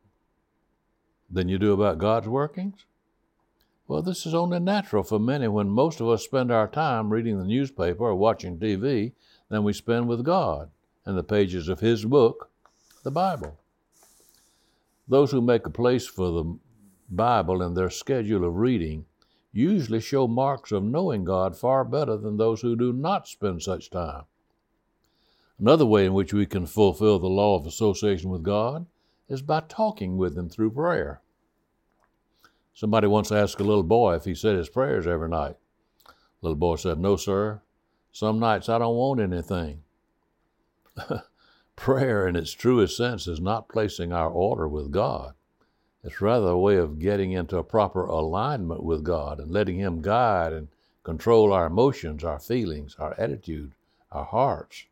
Than 1.31 1.49
you 1.49 1.59
do 1.59 1.73
about 1.73 1.99
God's 1.99 2.29
workings? 2.29 2.85
Well, 3.87 4.03
this 4.03 4.25
is 4.25 4.35
only 4.35 4.61
natural 4.61 5.03
for 5.03 5.19
many 5.19 5.49
when 5.49 5.69
most 5.69 6.01
of 6.01 6.09
us 6.09 6.25
spend 6.25 6.53
our 6.53 6.69
time 6.69 7.13
reading 7.13 7.39
the 7.39 7.45
newspaper 7.45 8.05
or 8.05 8.15
watching 8.15 8.59
TV 8.59 9.13
than 9.49 9.65
we 9.65 9.73
spend 9.73 10.09
with 10.09 10.25
God 10.25 10.71
and 11.05 11.19
the 11.19 11.25
pages 11.25 11.69
of 11.69 11.81
His 11.81 12.05
book, 12.05 12.51
the 13.03 13.11
Bible. 13.11 13.59
Those 15.09 15.33
who 15.33 15.41
make 15.41 15.67
a 15.67 15.71
place 15.71 16.07
for 16.07 16.31
the 16.31 16.59
Bible 17.11 17.63
in 17.63 17.75
their 17.75 17.91
schedule 17.91 18.45
of 18.45 18.57
reading 18.57 19.07
usually 19.53 20.01
show 20.01 20.29
marks 20.29 20.71
of 20.71 20.85
knowing 20.85 21.25
God 21.25 21.57
far 21.57 21.85
better 21.85 22.17
than 22.17 22.37
those 22.37 22.61
who 22.61 22.77
do 22.77 22.93
not 22.93 23.27
spend 23.27 23.63
such 23.63 23.91
time. 23.91 24.23
Another 25.59 25.85
way 25.85 26.07
in 26.07 26.15
which 26.15 26.33
we 26.33 26.47
can 26.47 26.65
fulfill 26.65 27.19
the 27.19 27.27
law 27.27 27.57
of 27.59 27.67
association 27.67 28.31
with 28.31 28.45
God 28.45 28.87
is 29.31 29.41
by 29.41 29.61
talking 29.61 30.19
with 30.19 30.37
Him 30.37 30.51
through 30.51 30.73
prayer. 30.73 31.23
Somebody 32.75 33.07
once 33.07 33.31
asked 33.31 33.61
a 33.61 33.65
little 33.65 33.83
boy 33.83 34.15
if 34.15 34.25
he 34.25 34.35
said 34.35 34.57
his 34.57 34.69
prayers 34.69 35.07
every 35.07 35.29
night. 35.29 35.57
Little 36.41 36.57
boy 36.57 36.77
said, 36.77 36.99
No, 36.99 37.17
sir. 37.17 37.61
Some 38.13 38.39
nights 38.39 38.69
I 38.69 38.79
don't 38.79 38.97
want 38.97 39.21
anything. 39.21 39.83
Prayer, 41.77 42.27
in 42.27 42.37
its 42.37 42.53
truest 42.53 42.97
sense, 42.97 43.27
is 43.27 43.41
not 43.41 43.69
placing 43.69 44.13
our 44.13 44.31
order 44.31 44.67
with 44.67 44.91
God. 44.91 45.35
It's 46.03 46.21
rather 46.21 46.49
a 46.49 46.59
way 46.59 46.77
of 46.77 46.99
getting 46.99 47.33
into 47.33 47.59
a 47.59 47.65
proper 47.65 48.05
alignment 48.05 48.83
with 48.83 49.05
God 49.05 49.39
and 49.39 49.51
letting 49.51 49.79
Him 49.79 50.01
guide 50.01 50.53
and 50.53 50.69
control 51.03 51.53
our 51.53 51.67
emotions, 51.67 52.25
our 52.25 52.39
feelings, 52.39 52.97
our 52.99 53.15
attitude, 53.19 53.73
our 54.11 54.25
hearts. 54.25 54.87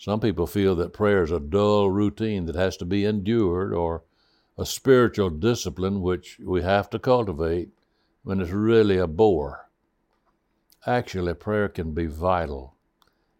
Some 0.00 0.18
people 0.18 0.46
feel 0.46 0.76
that 0.76 0.94
prayer 0.94 1.24
is 1.24 1.30
a 1.30 1.38
dull 1.38 1.90
routine 1.90 2.46
that 2.46 2.54
has 2.54 2.78
to 2.78 2.86
be 2.86 3.04
endured 3.04 3.74
or 3.74 4.02
a 4.56 4.64
spiritual 4.64 5.28
discipline 5.28 6.00
which 6.00 6.40
we 6.42 6.62
have 6.62 6.88
to 6.90 6.98
cultivate 6.98 7.68
when 8.22 8.40
it's 8.40 8.50
really 8.50 8.96
a 8.96 9.06
bore. 9.06 9.68
Actually, 10.86 11.34
prayer 11.34 11.68
can 11.68 11.92
be 11.92 12.06
vital. 12.06 12.76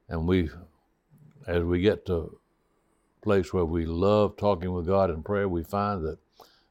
And 0.06 0.28
we, 0.28 0.50
as 1.46 1.64
we 1.64 1.80
get 1.80 2.04
to 2.06 2.14
a 2.14 2.28
place 3.24 3.54
where 3.54 3.64
we 3.64 3.86
love 3.86 4.36
talking 4.36 4.74
with 4.74 4.86
God 4.86 5.08
in 5.08 5.22
prayer, 5.22 5.48
we 5.48 5.64
find 5.64 6.04
that 6.04 6.18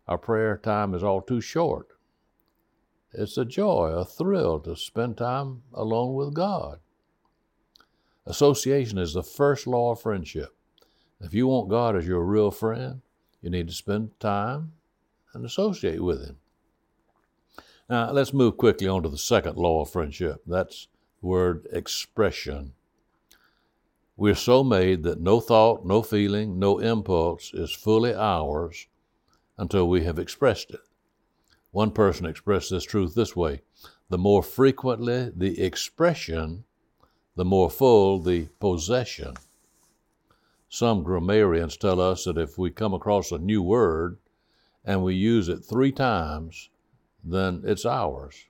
our 0.07 0.19
prayer 0.19 0.55
time 0.55 0.93
is 0.93 1.03
all 1.03 1.23
too 1.23 1.41
short. 1.41 1.87
It's 3.11 3.39
a 3.39 3.45
joy, 3.45 3.87
a 3.87 4.05
thrill 4.05 4.59
to 4.59 4.75
spend 4.75 5.17
time 5.17 5.63
alone 5.73 6.13
with 6.13 6.35
God. 6.35 6.77
Association 8.29 8.99
is 8.99 9.13
the 9.13 9.23
first 9.23 9.65
law 9.65 9.91
of 9.91 10.01
friendship. 10.01 10.55
If 11.19 11.33
you 11.33 11.47
want 11.47 11.67
God 11.67 11.95
as 11.95 12.05
your 12.05 12.23
real 12.23 12.51
friend, 12.51 13.01
you 13.41 13.49
need 13.49 13.67
to 13.67 13.73
spend 13.73 14.19
time 14.19 14.73
and 15.33 15.43
associate 15.43 16.03
with 16.03 16.23
Him. 16.23 16.37
Now, 17.89 18.11
let's 18.11 18.31
move 18.31 18.55
quickly 18.55 18.87
on 18.87 19.01
to 19.01 19.09
the 19.09 19.17
second 19.17 19.57
law 19.57 19.81
of 19.81 19.89
friendship. 19.89 20.43
That's 20.45 20.87
the 21.19 21.27
word 21.27 21.67
expression. 21.73 22.73
We're 24.15 24.35
so 24.35 24.63
made 24.63 25.01
that 25.03 25.19
no 25.19 25.39
thought, 25.39 25.83
no 25.83 26.03
feeling, 26.03 26.59
no 26.59 26.77
impulse 26.77 27.51
is 27.51 27.71
fully 27.71 28.13
ours 28.13 28.85
until 29.57 29.89
we 29.89 30.03
have 30.03 30.19
expressed 30.19 30.69
it. 30.69 30.81
One 31.71 31.89
person 31.89 32.27
expressed 32.27 32.69
this 32.69 32.83
truth 32.83 33.15
this 33.15 33.35
way 33.35 33.61
the 34.09 34.19
more 34.19 34.43
frequently 34.43 35.31
the 35.35 35.61
expression, 35.63 36.65
the 37.35 37.45
more 37.45 37.69
full 37.69 38.19
the 38.19 38.47
possession. 38.59 39.33
Some 40.67 41.03
grammarians 41.03 41.77
tell 41.77 41.99
us 41.99 42.25
that 42.25 42.37
if 42.37 42.57
we 42.57 42.69
come 42.69 42.93
across 42.93 43.31
a 43.31 43.37
new 43.37 43.61
word 43.61 44.17
and 44.85 45.03
we 45.03 45.15
use 45.15 45.49
it 45.49 45.65
three 45.65 45.91
times, 45.91 46.69
then 47.23 47.61
it's 47.65 47.85
ours. 47.85 48.45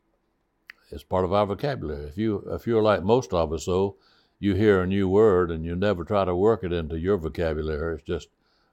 It's 0.91 1.03
part 1.03 1.23
of 1.23 1.33
our 1.33 1.45
vocabulary. 1.45 2.07
If 2.07 2.17
you 2.17 2.47
if 2.51 2.65
you're 2.65 2.81
like 2.81 3.03
most 3.03 3.33
of 3.33 3.53
us, 3.53 3.65
though, 3.65 3.95
you 4.39 4.55
hear 4.55 4.81
a 4.81 4.87
new 4.87 5.07
word 5.07 5.51
and 5.51 5.63
you 5.63 5.75
never 5.75 6.03
try 6.03 6.25
to 6.25 6.35
work 6.35 6.63
it 6.63 6.73
into 6.73 6.97
your 6.97 7.17
vocabulary. 7.17 7.95
It's 7.95 8.03
just 8.03 8.29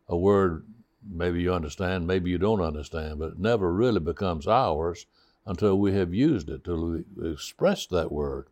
a 0.09 0.17
word 0.17 0.67
maybe 1.09 1.43
you 1.43 1.53
understand, 1.53 2.07
maybe 2.07 2.31
you 2.31 2.39
don't 2.39 2.61
understand, 2.61 3.19
but 3.19 3.33
it 3.33 3.39
never 3.39 3.73
really 3.73 4.01
becomes 4.01 4.47
ours 4.47 5.07
until 5.45 5.79
we 5.79 5.95
have 5.95 6.13
used 6.13 6.49
it, 6.49 6.65
till 6.65 7.05
we 7.19 7.31
express 7.31 7.87
that 7.87 8.11
word 8.11 8.49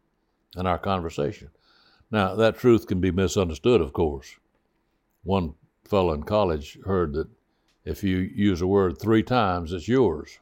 in 0.57 0.67
our 0.67 0.79
conversation. 0.79 1.51
Now, 2.11 2.35
that 2.35 2.59
truth 2.59 2.87
can 2.87 3.01
be 3.01 3.11
misunderstood, 3.11 3.81
of 3.81 3.93
course. 3.93 4.37
One 5.23 5.55
fellow 5.85 6.13
in 6.13 6.23
college 6.25 6.79
heard 6.85 7.15
that 7.15 7.29
if 7.85 8.03
you 8.03 8.19
use 8.19 8.61
a 8.63 8.67
word 8.67 8.99
three 8.99 9.23
times, 9.23 9.73
it's 9.73 9.89
yours. 9.89 10.39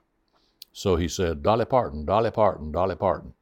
So 0.72 0.96
he 0.96 1.08
said, 1.08 1.42
Dolly 1.42 1.64
Parton, 1.64 2.04
Dolly 2.04 2.30
Parton, 2.30 2.72
Dolly 2.72 2.96
Parton. 2.96 3.34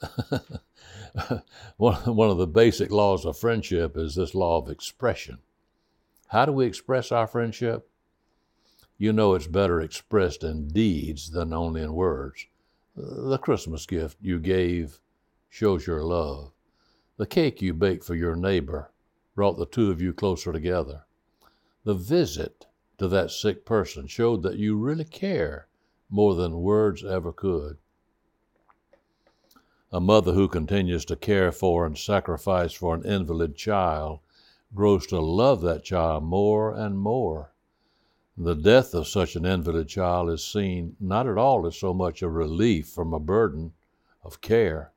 one, 1.76 1.94
one 2.16 2.30
of 2.30 2.38
the 2.38 2.46
basic 2.46 2.90
laws 2.90 3.24
of 3.24 3.38
friendship 3.38 3.96
is 3.96 4.14
this 4.14 4.34
law 4.34 4.60
of 4.60 4.68
expression. 4.70 5.38
How 6.28 6.46
do 6.46 6.52
we 6.52 6.66
express 6.66 7.12
our 7.12 7.26
friendship? 7.26 7.88
you 9.02 9.12
know 9.12 9.34
it's 9.34 9.48
better 9.48 9.80
expressed 9.80 10.44
in 10.44 10.68
deeds 10.68 11.32
than 11.32 11.52
only 11.52 11.82
in 11.82 11.92
words. 11.92 12.46
The 12.94 13.36
Christmas 13.38 13.84
gift 13.84 14.16
you 14.20 14.38
gave 14.38 15.00
shows 15.52 15.86
your 15.86 16.02
love. 16.02 16.50
The 17.18 17.26
cake 17.26 17.60
you 17.60 17.74
baked 17.74 18.04
for 18.04 18.14
your 18.14 18.34
neighbor 18.34 18.90
brought 19.34 19.58
the 19.58 19.66
two 19.66 19.90
of 19.90 20.00
you 20.00 20.14
closer 20.14 20.50
together. 20.50 21.04
The 21.84 21.92
visit 21.92 22.64
to 22.96 23.06
that 23.08 23.30
sick 23.30 23.66
person 23.66 24.06
showed 24.06 24.42
that 24.44 24.56
you 24.56 24.78
really 24.78 25.04
care 25.04 25.68
more 26.08 26.34
than 26.34 26.62
words 26.62 27.04
ever 27.04 27.34
could. 27.34 27.76
A 29.92 30.00
mother 30.00 30.32
who 30.32 30.48
continues 30.48 31.04
to 31.04 31.16
care 31.16 31.52
for 31.52 31.84
and 31.84 31.98
sacrifice 31.98 32.72
for 32.72 32.94
an 32.94 33.04
invalid 33.04 33.54
child 33.54 34.20
grows 34.74 35.06
to 35.08 35.20
love 35.20 35.60
that 35.60 35.84
child 35.84 36.24
more 36.24 36.72
and 36.72 36.98
more. 36.98 37.52
The 38.38 38.54
death 38.54 38.94
of 38.94 39.06
such 39.06 39.36
an 39.36 39.44
invalid 39.44 39.88
child 39.88 40.30
is 40.30 40.42
seen 40.42 40.96
not 40.98 41.26
at 41.26 41.36
all 41.36 41.66
as 41.66 41.76
so 41.76 41.92
much 41.92 42.22
a 42.22 42.30
relief 42.30 42.88
from 42.88 43.12
a 43.12 43.20
burden 43.20 43.74
of 44.24 44.40
care. 44.40 44.92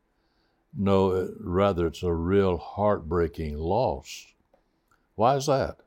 No, 0.77 1.33
rather, 1.39 1.87
it's 1.87 2.03
a 2.03 2.13
real 2.13 2.57
heartbreaking 2.57 3.57
loss. 3.57 4.25
Why 5.15 5.35
is 5.35 5.45
that? 5.45 5.77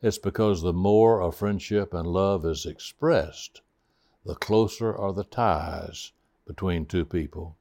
It's 0.00 0.18
because 0.18 0.62
the 0.62 0.72
more 0.72 1.20
a 1.20 1.32
friendship 1.32 1.92
and 1.92 2.06
love 2.06 2.44
is 2.44 2.66
expressed, 2.66 3.62
the 4.24 4.34
closer 4.34 4.94
are 4.94 5.12
the 5.12 5.24
ties 5.24 6.12
between 6.46 6.86
two 6.86 7.04
people. 7.04 7.56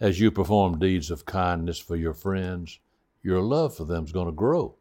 As 0.00 0.18
you 0.18 0.30
perform 0.30 0.78
deeds 0.78 1.10
of 1.10 1.26
kindness 1.26 1.78
for 1.78 1.94
your 1.94 2.14
friends, 2.14 2.80
your 3.22 3.42
love 3.42 3.76
for 3.76 3.84
them 3.84 4.04
is 4.04 4.12
going 4.12 4.26
to 4.26 4.32
grow. 4.32 4.76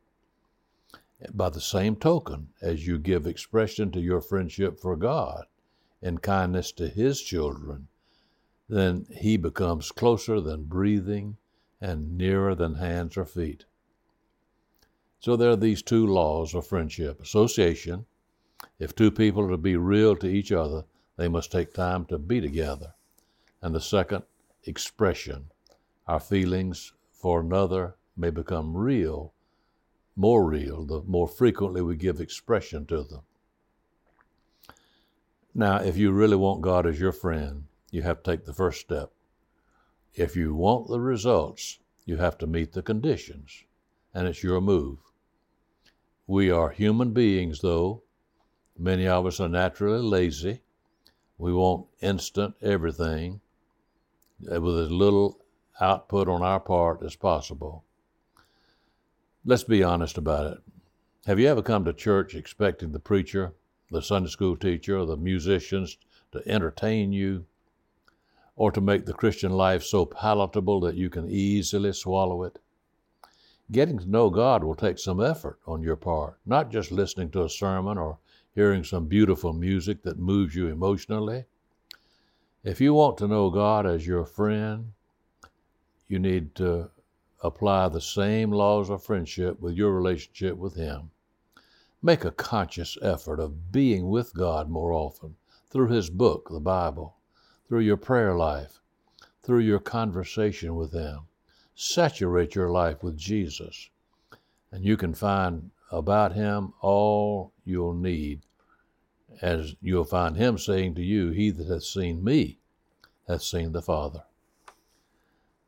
By 1.34 1.50
the 1.50 1.62
same 1.62 1.98
token, 1.98 2.53
as 2.62 2.88
you 2.88 2.98
give 2.98 3.27
expression 3.27 3.91
to 3.91 4.00
your 4.00 4.22
friendship 4.22 4.79
for 4.79 4.96
God 4.96 5.46
and 6.01 6.22
kindness 6.22 6.72
to 6.72 6.88
His 6.88 7.22
children, 7.22 7.88
then 8.70 9.08
He 9.12 9.36
becomes 9.36 9.92
closer 9.92 10.40
than 10.40 10.64
breathing 10.64 11.38
and 11.82 12.18
nearer 12.18 12.56
than 12.56 12.76
hands 12.76 13.18
or 13.18 13.26
feet. 13.26 13.66
So 15.20 15.36
there 15.36 15.50
are 15.50 15.58
these 15.58 15.82
two 15.82 16.08
laws 16.08 16.54
of 16.54 16.68
friendship 16.68 17.22
association. 17.22 18.06
If 18.78 18.96
two 18.96 19.12
people 19.12 19.44
are 19.44 19.52
to 19.52 19.58
be 19.58 19.76
real 19.76 20.16
to 20.18 20.28
each 20.28 20.52
other, 20.52 20.86
they 21.18 21.28
must 21.28 21.52
take 21.52 21.74
time 21.74 22.06
to 22.06 22.18
be 22.18 22.40
together. 22.40 22.94
And 23.62 23.76
the 23.76 23.82
second, 23.82 24.24
expression. 24.64 25.52
Our 26.08 26.20
feelings 26.20 26.94
for 27.12 27.42
another 27.42 27.96
may 28.16 28.30
become 28.30 28.78
real 28.78 29.34
more 30.20 30.44
real 30.44 30.86
the 30.86 31.02
more 31.04 31.30
frequently 31.30 31.82
we 31.82 31.96
give 31.96 32.20
expression 32.20 32.86
to 32.86 33.04
them. 33.04 33.22
Now, 35.56 35.78
if 35.78 35.96
you 35.96 36.12
really 36.12 36.36
want 36.36 36.62
God 36.62 36.86
as 36.86 37.00
your 37.00 37.14
friend, 37.14 37.64
you 37.91 38.01
have 38.03 38.24
to 38.24 38.31
take 38.31 38.46
the 38.46 38.53
first 38.53 38.81
step. 38.81 39.12
If 40.13 40.36
you 40.36 40.53
want 40.53 40.88
the 40.88 41.00
results, 41.00 41.79
you 42.05 42.17
have 42.17 42.38
to 42.39 42.48
meet 42.48 42.74
the 42.74 42.81
conditions, 42.81 43.63
and 44.13 44.27
it's 44.27 44.43
your 44.43 44.62
move. 44.62 44.98
We 46.27 46.51
are 46.51 46.69
human 46.69 47.12
beings, 47.12 47.62
though. 47.62 48.03
Many 48.77 49.08
of 49.08 49.25
us 49.25 49.39
are 49.39 49.50
naturally 49.50 50.01
lazy. 50.01 50.62
We 51.38 51.53
want 51.53 51.88
instant 52.01 52.55
everything 52.62 53.41
uh, 54.51 54.62
with 54.62 54.77
as 54.77 54.91
little 54.91 55.39
output 55.79 56.27
on 56.27 56.41
our 56.41 56.60
part 56.60 57.01
as 57.03 57.15
possible. 57.15 57.84
Let's 59.46 59.63
be 59.63 59.84
honest 59.84 60.17
about 60.17 60.53
it. 60.53 60.60
Have 61.25 61.39
you 61.39 61.48
ever 61.48 61.62
come 61.62 61.86
to 61.86 61.93
church 61.93 62.36
expecting 62.36 62.91
the 62.91 63.00
preacher, 63.00 63.53
the 63.89 64.01
Sunday 64.01 64.29
school 64.29 64.58
teacher, 64.58 64.98
or 64.98 65.05
the 65.05 65.17
musicians 65.17 65.98
to 66.31 66.41
entertain 66.48 67.12
you, 67.12 67.46
or 68.60 68.74
to 68.74 68.82
make 68.82 69.06
the 69.06 69.13
Christian 69.13 69.54
life 69.54 69.82
so 69.84 70.06
palatable 70.06 70.82
that 70.82 70.96
you 70.96 71.10
can 71.10 71.30
easily 71.30 71.94
swallow 71.94 72.44
it? 72.44 72.60
Getting 73.72 73.98
to 74.00 74.10
know 74.10 74.30
God 74.30 74.66
will 74.66 74.75
take 74.75 75.00
some 75.00 75.22
effort 75.22 75.60
on 75.66 75.82
your 75.82 75.96
part, 75.96 76.38
not 76.46 76.70
just 76.70 76.92
listening 76.92 77.30
to 77.32 77.46
a 77.46 77.50
sermon 77.50 77.98
or 77.98 78.18
hearing 78.54 78.84
some 78.84 79.06
beautiful 79.06 79.54
music 79.54 80.04
that 80.04 80.20
moves 80.20 80.56
you 80.56 80.68
emotionally. 80.68 81.46
If 82.62 82.82
you 82.82 82.94
want 82.94 83.18
to 83.20 83.30
know 83.30 83.50
God 83.50 83.86
as 83.86 84.06
your 84.06 84.25
friend, 84.25 84.92
you 86.10 86.20
need 86.20 86.54
to 86.56 86.89
apply 87.42 87.88
the 87.88 88.01
same 88.01 88.51
laws 88.51 88.89
of 88.89 89.01
friendship 89.01 89.62
with 89.62 89.75
your 89.75 89.94
relationship 89.94 90.58
with 90.58 90.75
Him. 90.75 91.12
Make 92.01 92.25
a 92.25 92.32
conscious 92.32 92.98
effort 93.01 93.39
of 93.39 93.72
being 93.72 94.10
with 94.10 94.34
God 94.34 94.70
more 94.70 94.92
often 94.92 95.38
through 95.70 95.88
His 95.88 96.10
book, 96.10 96.50
the 96.51 96.60
Bible, 96.60 97.16
through 97.70 97.80
your 97.80 97.98
prayer 97.98 98.36
life, 98.36 98.82
through 99.44 99.60
your 99.60 99.80
conversation 99.80 100.76
with 100.76 100.92
Him. 100.92 101.20
saturate 101.76 102.56
your 102.56 102.70
life 102.70 103.02
with 103.02 103.16
Jesus, 103.16 103.90
and 104.72 104.84
you 104.84 104.98
can 104.98 105.14
find 105.14 105.72
about 105.92 106.34
him 106.34 106.74
all 106.82 107.54
you'll 107.64 107.94
need, 107.94 108.42
as 109.42 109.76
you'll 109.82 110.04
find 110.04 110.36
him 110.36 110.58
saying 110.58 110.96
to 110.96 111.02
you, 111.02 111.30
He 111.30 111.52
that 111.52 111.68
hath 111.68 111.84
seen 111.84 112.24
me 112.24 112.60
hath 113.28 113.44
seen 113.44 113.72
the 113.72 113.82
Father. 113.82 114.24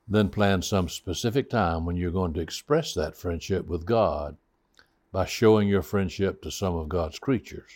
Then 0.08 0.30
plan 0.30 0.62
some 0.62 0.90
specific 0.90 1.50
time 1.50 1.86
when 1.86 1.96
you're 1.96 2.12
going 2.12 2.34
to 2.34 2.42
express 2.42 2.94
that 2.96 3.16
friendship 3.16 3.68
with 3.68 3.86
God 3.86 4.36
by 5.12 5.26
showing 5.26 5.68
your 5.68 5.84
friendship 5.84 6.42
to 6.42 6.52
some 6.52 6.76
of 6.76 6.90
God's 6.90 7.20
creatures. 7.20 7.72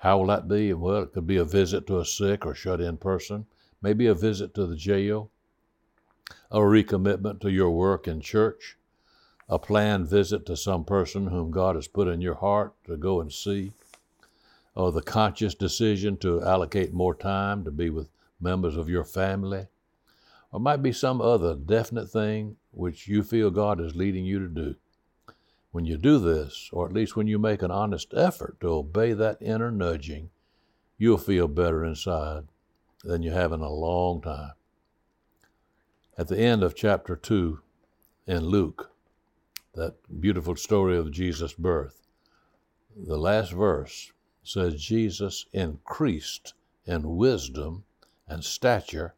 How 0.00 0.16
will 0.16 0.28
that 0.28 0.48
be? 0.48 0.72
Well, 0.72 1.02
it 1.02 1.12
could 1.12 1.26
be 1.26 1.36
a 1.36 1.44
visit 1.44 1.86
to 1.86 1.98
a 1.98 2.06
sick 2.06 2.46
or 2.46 2.54
shut 2.54 2.80
in 2.80 2.96
person, 2.96 3.44
maybe 3.82 4.06
a 4.06 4.14
visit 4.14 4.54
to 4.54 4.64
the 4.64 4.74
jail, 4.74 5.30
a 6.50 6.60
recommitment 6.60 7.40
to 7.42 7.50
your 7.50 7.70
work 7.70 8.08
in 8.08 8.22
church, 8.22 8.78
a 9.46 9.58
planned 9.58 10.08
visit 10.08 10.46
to 10.46 10.56
some 10.56 10.86
person 10.86 11.26
whom 11.26 11.50
God 11.50 11.76
has 11.76 11.86
put 11.86 12.08
in 12.08 12.22
your 12.22 12.36
heart 12.36 12.72
to 12.86 12.96
go 12.96 13.20
and 13.20 13.30
see, 13.30 13.72
or 14.74 14.90
the 14.90 15.02
conscious 15.02 15.54
decision 15.54 16.16
to 16.18 16.42
allocate 16.42 16.94
more 16.94 17.14
time 17.14 17.62
to 17.64 17.70
be 17.70 17.90
with 17.90 18.08
members 18.40 18.78
of 18.78 18.88
your 18.88 19.04
family, 19.04 19.66
or 20.50 20.60
might 20.60 20.82
be 20.82 20.92
some 20.92 21.20
other 21.20 21.54
definite 21.54 22.06
thing 22.06 22.56
which 22.70 23.06
you 23.06 23.22
feel 23.22 23.50
God 23.50 23.78
is 23.78 23.94
leading 23.94 24.24
you 24.24 24.38
to 24.38 24.48
do. 24.48 24.76
When 25.72 25.84
you 25.84 25.96
do 25.96 26.18
this, 26.18 26.68
or 26.72 26.86
at 26.86 26.92
least 26.92 27.14
when 27.14 27.28
you 27.28 27.38
make 27.38 27.62
an 27.62 27.70
honest 27.70 28.12
effort 28.14 28.60
to 28.60 28.68
obey 28.68 29.12
that 29.12 29.40
inner 29.40 29.70
nudging, 29.70 30.30
you'll 30.98 31.18
feel 31.18 31.46
better 31.48 31.84
inside 31.84 32.44
than 33.04 33.22
you 33.22 33.30
have 33.30 33.52
in 33.52 33.60
a 33.60 33.70
long 33.70 34.20
time. 34.20 34.52
At 36.18 36.28
the 36.28 36.38
end 36.38 36.62
of 36.62 36.74
chapter 36.74 37.16
2 37.16 37.60
in 38.26 38.46
Luke, 38.46 38.90
that 39.74 39.94
beautiful 40.20 40.56
story 40.56 40.98
of 40.98 41.12
Jesus' 41.12 41.54
birth, 41.54 42.06
the 42.96 43.16
last 43.16 43.52
verse 43.52 44.12
says 44.42 44.82
Jesus 44.82 45.46
increased 45.52 46.54
in 46.84 47.16
wisdom 47.16 47.84
and 48.26 48.44
stature 48.44 49.14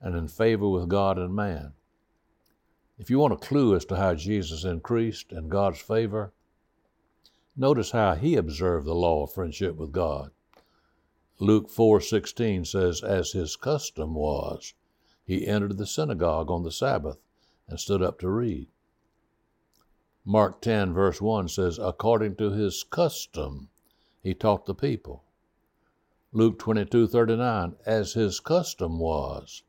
and 0.00 0.14
in 0.14 0.28
favor 0.28 0.68
with 0.68 0.88
God 0.88 1.18
and 1.18 1.34
man. 1.34 1.72
If 2.98 3.10
you 3.10 3.20
want 3.20 3.32
a 3.32 3.36
clue 3.36 3.76
as 3.76 3.84
to 3.86 3.96
how 3.96 4.16
Jesus 4.16 4.64
increased 4.64 5.30
in 5.30 5.48
God's 5.48 5.78
favor, 5.78 6.32
notice 7.56 7.92
how 7.92 8.16
he 8.16 8.34
observed 8.34 8.86
the 8.86 8.94
law 8.94 9.22
of 9.22 9.32
friendship 9.32 9.76
with 9.76 9.92
God. 9.92 10.32
Luke 11.38 11.70
4:16 11.70 12.66
says 12.66 13.04
as 13.04 13.30
his 13.30 13.54
custom 13.54 14.14
was, 14.14 14.74
he 15.24 15.46
entered 15.46 15.78
the 15.78 15.86
synagogue 15.86 16.50
on 16.50 16.64
the 16.64 16.72
Sabbath 16.72 17.20
and 17.68 17.78
stood 17.78 18.02
up 18.02 18.18
to 18.18 18.28
read. 18.28 18.68
Mark 20.24 20.60
10 20.60 20.92
verse 20.92 21.22
1 21.22 21.46
says 21.46 21.78
according 21.78 22.34
to 22.34 22.50
his 22.50 22.82
custom 22.82 23.68
he 24.20 24.34
taught 24.34 24.66
the 24.66 24.74
people. 24.74 25.22
Luke 26.32 26.58
22:39 26.58 27.76
as 27.86 28.14
his 28.14 28.40
custom 28.40 28.98
was, 28.98 29.62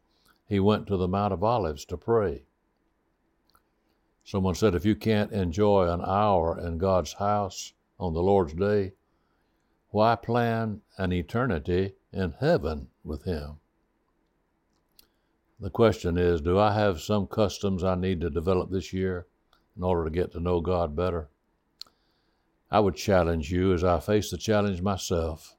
he 0.47 0.59
went 0.59 0.87
to 0.87 0.97
the 0.97 1.07
Mount 1.07 1.31
of 1.31 1.43
Olives 1.43 1.85
to 1.85 1.95
pray. 1.95 2.47
Someone 4.29 4.53
said, 4.53 4.75
if 4.75 4.85
you 4.85 4.95
can't 4.95 5.31
enjoy 5.31 5.91
an 5.91 6.03
hour 6.05 6.59
in 6.59 6.77
God's 6.77 7.13
house 7.13 7.73
on 7.99 8.13
the 8.13 8.21
Lord's 8.21 8.53
day, 8.53 8.93
why 9.89 10.15
plan 10.15 10.81
an 10.99 11.11
eternity 11.11 11.93
in 12.13 12.35
heaven 12.39 12.89
with 13.03 13.23
Him? 13.23 13.59
The 15.59 15.71
question 15.71 16.15
is 16.15 16.41
do 16.41 16.59
I 16.59 16.73
have 16.73 17.01
some 17.01 17.25
customs 17.25 17.83
I 17.83 17.95
need 17.95 18.21
to 18.21 18.29
develop 18.29 18.69
this 18.69 18.93
year 18.93 19.25
in 19.75 19.81
order 19.81 20.03
to 20.03 20.11
get 20.11 20.31
to 20.33 20.39
know 20.39 20.61
God 20.61 20.95
better? 20.95 21.29
I 22.69 22.81
would 22.81 22.97
challenge 22.97 23.51
you 23.51 23.73
as 23.73 23.83
I 23.83 23.99
face 23.99 24.29
the 24.29 24.37
challenge 24.37 24.83
myself 24.83 25.55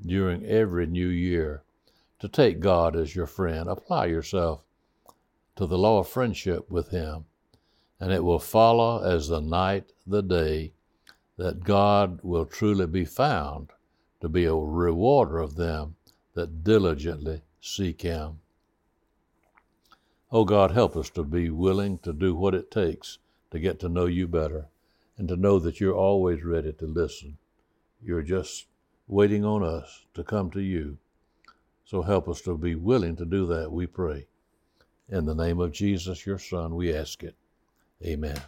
during 0.00 0.42
every 0.46 0.86
new 0.86 1.08
year 1.08 1.64
to 2.20 2.28
take 2.28 2.60
God 2.60 2.96
as 2.96 3.14
your 3.14 3.26
friend. 3.26 3.68
Apply 3.68 4.06
yourself 4.06 4.64
to 5.56 5.66
the 5.66 5.76
law 5.76 5.98
of 5.98 6.08
friendship 6.08 6.70
with 6.70 6.88
Him 6.88 7.26
and 8.00 8.12
it 8.12 8.24
will 8.24 8.38
follow 8.38 9.02
as 9.02 9.28
the 9.28 9.40
night 9.40 9.92
the 10.06 10.22
day 10.22 10.72
that 11.36 11.64
God 11.64 12.20
will 12.22 12.46
truly 12.46 12.86
be 12.86 13.04
found 13.04 13.70
to 14.20 14.28
be 14.28 14.44
a 14.44 14.54
rewarder 14.54 15.38
of 15.38 15.56
them 15.56 15.96
that 16.34 16.64
diligently 16.64 17.42
seek 17.60 18.02
Him. 18.02 18.40
Oh 20.32 20.44
God, 20.44 20.72
help 20.72 20.96
us 20.96 21.10
to 21.10 21.22
be 21.24 21.50
willing 21.50 21.98
to 21.98 22.12
do 22.12 22.34
what 22.34 22.54
it 22.54 22.70
takes 22.70 23.18
to 23.50 23.58
get 23.58 23.78
to 23.80 23.88
know 23.88 24.06
you 24.06 24.26
better 24.26 24.66
and 25.16 25.28
to 25.28 25.36
know 25.36 25.58
that 25.58 25.80
you're 25.80 25.94
always 25.94 26.42
ready 26.42 26.72
to 26.72 26.86
listen. 26.86 27.38
You're 28.02 28.22
just 28.22 28.66
waiting 29.08 29.44
on 29.44 29.62
us 29.62 30.04
to 30.14 30.24
come 30.24 30.50
to 30.50 30.60
you. 30.60 30.98
So 31.84 32.02
help 32.02 32.28
us 32.28 32.40
to 32.42 32.58
be 32.58 32.74
willing 32.74 33.16
to 33.16 33.24
do 33.24 33.46
that, 33.46 33.70
we 33.70 33.86
pray. 33.86 34.26
In 35.08 35.24
the 35.24 35.34
name 35.34 35.60
of 35.60 35.72
Jesus, 35.72 36.26
your 36.26 36.38
Son, 36.38 36.74
we 36.74 36.92
ask 36.92 37.22
it. 37.22 37.36
Amen. 38.04 38.46